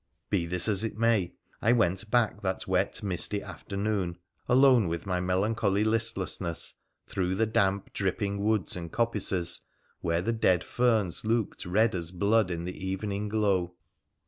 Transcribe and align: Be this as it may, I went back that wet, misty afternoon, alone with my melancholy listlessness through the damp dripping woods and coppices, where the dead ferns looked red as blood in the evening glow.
Be 0.31 0.47
this 0.47 0.67
as 0.67 0.83
it 0.83 0.97
may, 0.97 1.35
I 1.61 1.73
went 1.73 2.09
back 2.09 2.41
that 2.41 2.65
wet, 2.67 3.03
misty 3.03 3.43
afternoon, 3.43 4.17
alone 4.49 4.87
with 4.87 5.05
my 5.05 5.19
melancholy 5.19 5.83
listlessness 5.83 6.73
through 7.05 7.35
the 7.35 7.45
damp 7.45 7.93
dripping 7.93 8.43
woods 8.43 8.75
and 8.75 8.91
coppices, 8.91 9.61
where 9.99 10.23
the 10.23 10.33
dead 10.33 10.63
ferns 10.63 11.23
looked 11.23 11.67
red 11.67 11.93
as 11.93 12.09
blood 12.09 12.49
in 12.49 12.63
the 12.65 12.83
evening 12.83 13.29
glow. 13.29 13.75